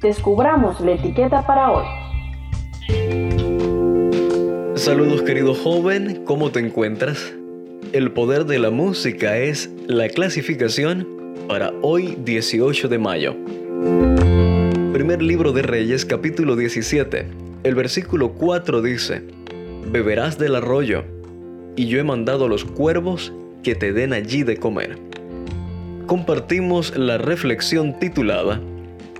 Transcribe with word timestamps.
descubramos 0.00 0.80
la 0.80 0.92
etiqueta 0.92 1.46
para 1.46 1.70
hoy. 1.70 1.84
Saludos 4.74 5.22
querido 5.22 5.54
joven, 5.54 6.22
¿cómo 6.24 6.50
te 6.50 6.60
encuentras? 6.60 7.32
El 7.92 8.10
poder 8.12 8.44
de 8.44 8.58
la 8.58 8.70
música 8.70 9.38
es 9.38 9.70
la 9.86 10.08
clasificación 10.08 11.06
para 11.48 11.72
hoy 11.80 12.18
18 12.24 12.88
de 12.88 12.98
mayo. 12.98 13.36
Primer 14.92 15.22
libro 15.22 15.52
de 15.52 15.62
Reyes 15.62 16.04
capítulo 16.04 16.56
17. 16.56 17.26
El 17.62 17.74
versículo 17.74 18.32
4 18.32 18.82
dice, 18.82 19.22
Beberás 19.90 20.38
del 20.38 20.56
arroyo, 20.56 21.04
y 21.76 21.86
yo 21.86 21.98
he 21.98 22.04
mandado 22.04 22.46
a 22.46 22.48
los 22.48 22.64
cuervos 22.64 23.32
que 23.62 23.74
te 23.74 23.92
den 23.92 24.12
allí 24.12 24.42
de 24.42 24.56
comer. 24.56 24.98
Compartimos 26.06 26.96
la 26.96 27.16
reflexión 27.16 27.98
titulada 27.98 28.60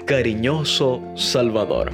Cariñoso 0.07 1.03
Salvador. 1.15 1.91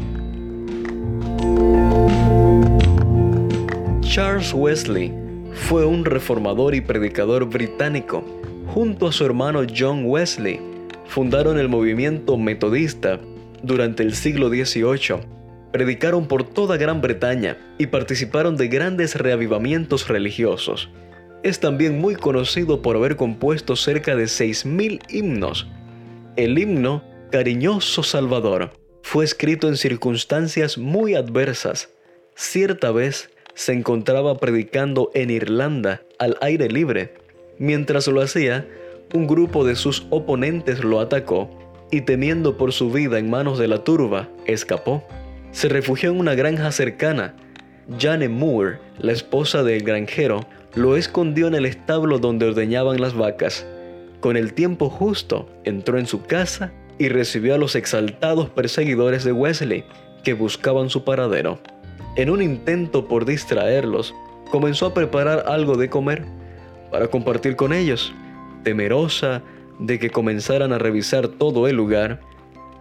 Charles 4.00 4.52
Wesley 4.52 5.12
fue 5.52 5.86
un 5.86 6.04
reformador 6.04 6.74
y 6.74 6.80
predicador 6.80 7.44
británico. 7.44 8.24
Junto 8.66 9.06
a 9.06 9.12
su 9.12 9.24
hermano 9.24 9.60
John 9.78 10.02
Wesley, 10.06 10.58
fundaron 11.06 11.56
el 11.56 11.68
movimiento 11.68 12.36
metodista 12.36 13.20
durante 13.62 14.02
el 14.02 14.16
siglo 14.16 14.48
XVIII. 14.48 15.20
Predicaron 15.70 16.26
por 16.26 16.42
toda 16.42 16.76
Gran 16.76 17.00
Bretaña 17.00 17.58
y 17.78 17.86
participaron 17.86 18.56
de 18.56 18.66
grandes 18.66 19.14
reavivamientos 19.14 20.08
religiosos. 20.08 20.90
Es 21.44 21.60
también 21.60 22.00
muy 22.00 22.16
conocido 22.16 22.82
por 22.82 22.96
haber 22.96 23.14
compuesto 23.14 23.76
cerca 23.76 24.16
de 24.16 24.24
6.000 24.24 25.00
himnos. 25.10 25.68
El 26.34 26.58
himno 26.58 27.08
Cariñoso 27.30 28.02
Salvador 28.02 28.72
fue 29.02 29.24
escrito 29.24 29.68
en 29.68 29.76
circunstancias 29.76 30.76
muy 30.78 31.14
adversas. 31.14 31.88
Cierta 32.34 32.90
vez, 32.90 33.30
se 33.54 33.72
encontraba 33.72 34.38
predicando 34.38 35.12
en 35.14 35.30
Irlanda 35.30 36.02
al 36.18 36.36
aire 36.40 36.68
libre. 36.68 37.14
Mientras 37.56 38.08
lo 38.08 38.20
hacía, 38.20 38.66
un 39.14 39.28
grupo 39.28 39.64
de 39.64 39.76
sus 39.76 40.08
oponentes 40.10 40.82
lo 40.82 40.98
atacó 40.98 41.48
y 41.92 42.00
temiendo 42.00 42.56
por 42.56 42.72
su 42.72 42.90
vida 42.90 43.20
en 43.20 43.30
manos 43.30 43.60
de 43.60 43.68
la 43.68 43.84
turba, 43.84 44.28
escapó. 44.46 45.04
Se 45.52 45.68
refugió 45.68 46.10
en 46.10 46.18
una 46.18 46.34
granja 46.34 46.72
cercana. 46.72 47.36
Jane 47.96 48.28
Moore, 48.28 48.78
la 48.98 49.12
esposa 49.12 49.62
del 49.62 49.84
granjero, 49.84 50.48
lo 50.74 50.96
escondió 50.96 51.46
en 51.46 51.54
el 51.54 51.66
establo 51.66 52.18
donde 52.18 52.46
ordeñaban 52.46 53.00
las 53.00 53.14
vacas. 53.14 53.64
Con 54.18 54.36
el 54.36 54.52
tiempo 54.52 54.90
justo, 54.90 55.48
entró 55.62 55.96
en 55.96 56.06
su 56.06 56.24
casa 56.24 56.72
y 57.00 57.08
recibió 57.08 57.54
a 57.54 57.58
los 57.58 57.76
exaltados 57.76 58.50
perseguidores 58.50 59.24
de 59.24 59.32
Wesley, 59.32 59.84
que 60.22 60.34
buscaban 60.34 60.90
su 60.90 61.02
paradero. 61.02 61.58
En 62.14 62.28
un 62.28 62.42
intento 62.42 63.08
por 63.08 63.24
distraerlos, 63.24 64.14
comenzó 64.50 64.84
a 64.84 64.94
preparar 64.94 65.44
algo 65.46 65.76
de 65.76 65.88
comer 65.88 66.26
para 66.90 67.08
compartir 67.08 67.56
con 67.56 67.72
ellos. 67.72 68.12
Temerosa 68.64 69.42
de 69.78 69.98
que 69.98 70.10
comenzaran 70.10 70.74
a 70.74 70.78
revisar 70.78 71.28
todo 71.28 71.66
el 71.68 71.76
lugar, 71.76 72.20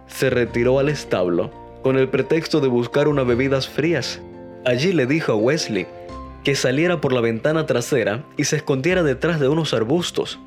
se 0.06 0.28
retiró 0.28 0.78
al 0.78 0.90
establo 0.90 1.50
con 1.82 1.96
el 1.96 2.10
pretexto 2.10 2.60
de 2.60 2.68
buscar 2.68 3.08
unas 3.08 3.26
bebidas 3.26 3.70
frías. 3.70 4.20
Allí 4.66 4.92
le 4.92 5.06
dijo 5.06 5.32
a 5.32 5.36
Wesley 5.36 5.86
que 6.44 6.54
saliera 6.54 7.00
por 7.00 7.14
la 7.14 7.22
ventana 7.22 7.64
trasera 7.64 8.22
y 8.36 8.44
se 8.44 8.56
escondiera 8.56 9.02
detrás 9.02 9.40
de 9.40 9.48
unos 9.48 9.72
arbustos. 9.72 10.38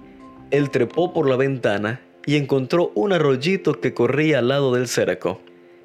Él 0.52 0.70
trepó 0.70 1.12
por 1.12 1.28
la 1.28 1.38
ventana 1.38 2.02
y 2.26 2.36
encontró 2.36 2.92
un 2.96 3.14
arroyito 3.14 3.80
que 3.80 3.94
corría 3.94 4.40
al 4.40 4.48
lado 4.50 4.74
del 4.74 4.88
cerco. 4.88 5.42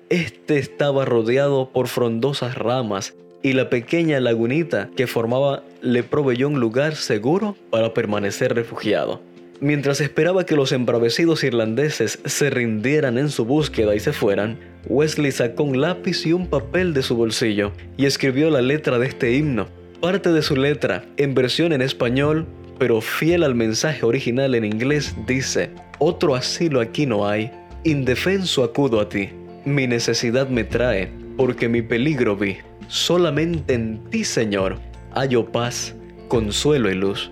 Este 0.09 0.59
estaba 0.59 1.05
rodeado 1.05 1.71
por 1.71 1.89
frondosas 1.89 2.57
ramas 2.57 3.15
y 3.43 3.53
la 3.53 3.71
pequeña 3.71 4.21
lagunita 4.21 4.91
que 4.97 5.07
formaba 5.07 5.63
le 5.83 6.03
proveyó 6.03 6.49
un 6.49 6.61
lugar 6.61 6.97
seguro 6.97 7.57
para 7.71 7.95
permanecer 7.95 8.55
refugiado. 8.55 9.21
Mientras 9.61 10.01
esperaba 10.01 10.47
que 10.47 10.55
los 10.55 10.71
embravecidos 10.71 11.43
irlandeses 11.43 12.21
se 12.25 12.49
rindieran 12.49 13.19
en 13.19 13.29
su 13.29 13.45
búsqueda 13.45 13.97
y 13.97 14.01
se 14.01 14.13
fueran, 14.13 14.59
Wesley 14.87 15.33
sacó 15.33 15.65
un 15.65 15.81
lápiz 15.81 16.25
y 16.27 16.33
un 16.33 16.47
papel 16.47 16.95
de 16.95 17.03
su 17.03 17.17
bolsillo 17.17 17.73
y 17.97 18.07
escribió 18.07 18.51
la 18.51 18.63
letra 18.63 19.01
de 19.01 19.09
este 19.09 19.35
himno. 19.35 19.67
Parte 20.01 20.31
de 20.31 20.43
su 20.43 20.55
letra, 20.55 21.05
en 21.17 21.35
versión 21.35 21.73
en 21.73 21.83
español, 21.83 22.47
pero 22.79 23.01
fiel 23.01 23.43
al 23.43 23.55
mensaje 23.55 24.05
original 24.05 24.55
en 24.55 24.65
inglés, 24.65 25.15
dice, 25.27 25.71
Otro 25.99 26.35
asilo 26.35 26.81
aquí 26.81 27.07
no 27.07 27.27
hay, 27.27 27.51
indefenso 27.85 28.65
acudo 28.65 29.01
a 29.01 29.09
ti. 29.09 29.31
Mi 29.65 29.87
necesidad 29.87 30.49
me 30.49 30.65
trae, 30.65 31.11
porque 31.37 31.69
mi 31.69 31.83
peligro 31.83 32.37
vi. 32.37 32.59
Solamente 32.87 33.75
en 33.75 33.99
ti, 34.11 34.25
Señor, 34.25 34.79
hallo 35.15 35.51
paz, 35.51 35.95
consuelo 36.29 36.91
y 36.91 36.95
luz. 36.95 37.31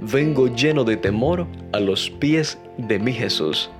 Vengo 0.00 0.54
lleno 0.54 0.84
de 0.84 0.96
temor 0.96 1.46
a 1.72 1.80
los 1.80 2.10
pies 2.10 2.58
de 2.76 2.98
mi 2.98 3.12
Jesús. 3.12 3.70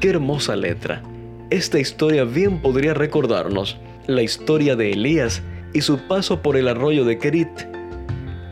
Qué 0.00 0.10
hermosa 0.10 0.56
letra. 0.56 1.02
Esta 1.50 1.78
historia 1.78 2.24
bien 2.24 2.60
podría 2.60 2.92
recordarnos 2.92 3.78
la 4.06 4.22
historia 4.22 4.76
de 4.76 4.92
Elías 4.92 5.42
y 5.72 5.80
su 5.80 5.98
paso 5.98 6.42
por 6.42 6.56
el 6.56 6.68
arroyo 6.68 7.04
de 7.04 7.18
Kerit. 7.18 7.48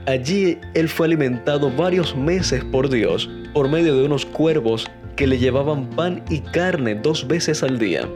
Allí 0.07 0.59
él 0.75 0.89
fue 0.89 1.07
alimentado 1.07 1.71
varios 1.71 2.17
meses 2.17 2.65
por 2.65 2.89
Dios 2.89 3.29
por 3.53 3.69
medio 3.69 3.97
de 3.97 4.05
unos 4.05 4.27
cuervos 4.27 4.89
que 5.17 5.27
le 5.27 5.39
llevaban 5.39 5.91
pan 5.91 6.25
y 6.31 6.41
carne 6.41 6.95
dos 6.95 7.27
veces 7.27 7.63
al 7.63 7.79
día 7.79 8.09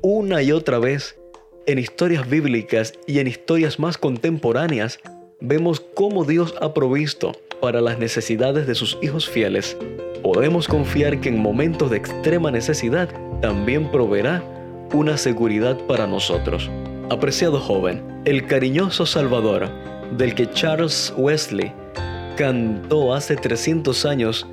una 0.00 0.42
y 0.42 0.52
otra 0.52 0.78
vez, 0.78 1.18
en 1.66 1.78
historias 1.78 2.28
bíblicas 2.28 2.92
y 3.08 3.18
en 3.18 3.26
historias 3.26 3.80
más 3.80 3.98
contemporáneas, 3.98 5.00
vemos 5.40 5.80
cómo 5.80 6.24
Dios 6.24 6.54
ha 6.60 6.72
provisto 6.72 7.32
para 7.60 7.80
las 7.80 7.98
necesidades 7.98 8.68
de 8.68 8.76
sus 8.76 8.96
hijos 9.02 9.28
fieles. 9.28 9.76
Podemos 10.22 10.68
confiar 10.68 11.20
que 11.20 11.30
en 11.30 11.40
momentos 11.40 11.90
de 11.90 11.96
extrema 11.96 12.52
necesidad 12.52 13.08
también 13.40 13.90
proveerá 13.90 14.40
una 14.92 15.16
seguridad 15.16 15.76
para 15.88 16.06
nosotros. 16.06 16.70
Apreciado 17.10 17.58
joven, 17.58 18.22
el 18.24 18.46
cariñoso 18.46 19.04
Salvador 19.04 19.68
del 20.12 20.34
que 20.34 20.50
Charles 20.50 21.12
Wesley 21.16 21.72
cantó 22.36 23.14
hace 23.14 23.36
300 23.36 24.06
años 24.06 24.46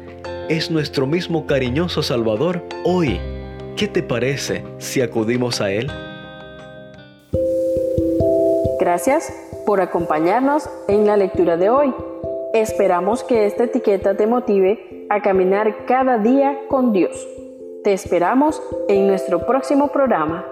es 0.50 0.70
nuestro 0.70 1.08
mismo 1.08 1.48
cariñoso 1.48 2.04
Salvador 2.04 2.64
hoy 2.84 3.20
¿Qué 3.76 3.90
te 3.90 4.02
parece 4.02 4.64
si 4.78 5.02
acudimos 5.02 5.60
a 5.60 5.70
Él? 5.70 5.92
Gracias 8.80 9.34
por 9.66 9.82
acompañarnos 9.82 10.70
en 10.88 11.06
la 11.06 11.18
lectura 11.18 11.58
de 11.58 11.70
hoy. 11.70 11.94
Esperamos 12.54 13.26
que 13.26 13.46
esta 13.46 13.66
etiqueta 13.66 14.16
te 14.16 14.28
motive 14.28 15.08
a 15.10 15.22
caminar 15.22 15.86
cada 15.88 16.18
día 16.20 16.58
con 16.70 16.94
Dios. 16.94 17.28
Te 17.84 17.92
esperamos 17.92 18.64
en 18.88 19.08
nuestro 19.08 19.46
próximo 19.46 19.90
programa. 19.90 20.46